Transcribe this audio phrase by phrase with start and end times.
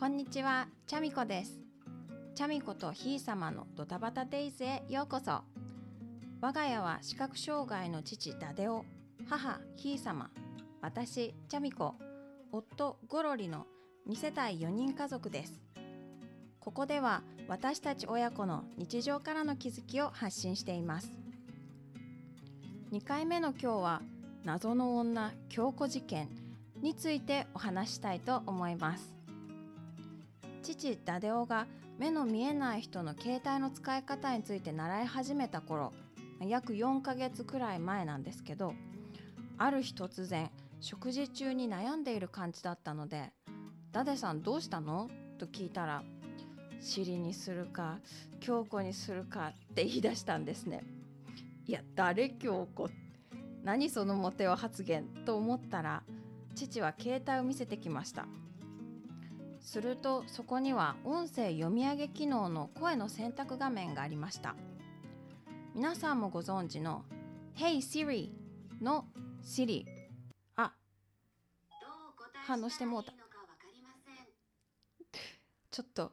[0.00, 1.60] こんにちは、チャミコです。
[2.34, 5.42] チャミコとひいさまのドタバタデイズへようこそ。
[6.40, 8.86] 我が家は視覚障害の父ダデオ、
[9.28, 10.30] 母ひいさま、
[10.80, 11.96] 私チャミコ、
[12.50, 13.66] 夫ゴロリの
[14.08, 15.60] 2世帯4人家族です。
[16.60, 21.12] ここでは私たち親子の日常からの気づきを発信しています。
[22.90, 24.02] 2回目の今日は
[24.44, 26.30] 謎の女京子事件
[26.80, 29.19] についてお話したいと思います。
[30.70, 31.66] 父ダデオが
[31.98, 35.92] 目の見えない人の携帯の使い方について習い始めた頃
[36.40, 38.74] 約4ヶ月くらい前なんですけど
[39.58, 43.32] ある日突然食事中に悩んでいる感じだったので
[43.90, 46.04] 「ダデさんどうしたの?」と聞いたら
[46.80, 47.98] 「尻にするか
[48.38, 50.84] 京子にするか」って言い出したんですね。
[51.66, 52.88] いや誰京子
[53.62, 55.04] 何そのモテを発言？
[55.26, 56.02] と思ったら
[56.54, 58.26] 父は携帯を見せてきました。
[59.60, 64.56] するとそこには音声読み上げ機能の声の選択画面がありました。
[65.74, 67.04] 皆さんもご存知の
[67.54, 68.30] 「Hey Siri」
[68.82, 69.06] の
[69.42, 69.84] Siri
[70.56, 70.72] あ
[72.46, 73.12] 反応してもうた。
[75.70, 76.12] ちょっと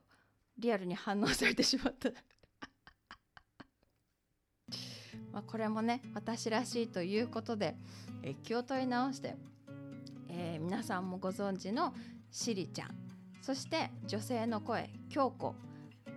[0.59, 2.11] リアルに反応されてしまった。
[5.31, 7.75] まあこれもね私らしいということで
[8.21, 9.35] え気を取り直して、
[10.27, 11.95] えー皆さんもご存知の
[12.29, 13.16] シリちゃん。
[13.41, 15.55] そして女性の声京子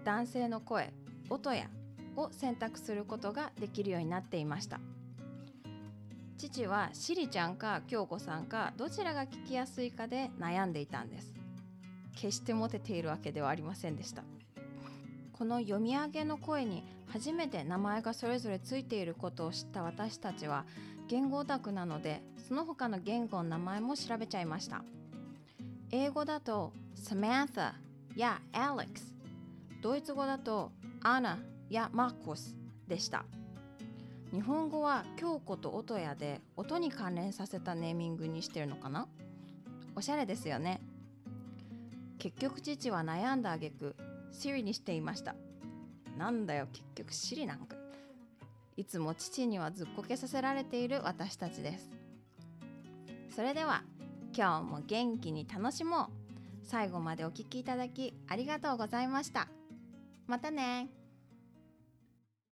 [0.05, 0.93] 男性の声
[1.29, 1.69] 音や
[2.17, 4.81] を選択することができるようになっていました。
[6.37, 11.35] 父はしりちゃんか京子さんかどちらが聞きやすいかで悩んでいたんです。
[12.17, 14.25] 決してモテているわけではありませんでした。
[15.33, 20.65] この読み上げの声に初めて名前がそれぞれついていることを知った私たちは
[21.09, 24.85] 言語オタクなのでその他の言語の名前も調べちゃいました。
[25.93, 27.73] 英語だと Samantha
[28.15, 29.13] や Alex
[29.83, 30.71] ドイツ語だと
[31.03, 31.37] Anna
[31.69, 32.55] や Marcus
[32.87, 33.25] でした。
[34.33, 39.09] 日本語は京子と音やで音に関連させたネーミングにしてるのかな？
[39.97, 40.81] おしゃれですよね。
[42.19, 43.97] 結局父は悩んだ挙句
[44.33, 45.35] Siri にしていました。
[46.17, 47.77] なんだよ結局 Siri なんか。
[48.77, 51.91] いつも父にはずっこけさせられている私たちです。
[53.35, 53.83] それでは
[54.37, 56.07] 今日も元気に楽しもう。
[56.63, 59.49] 最後までお聴きいただきありがとうございました。
[60.27, 61.00] またね。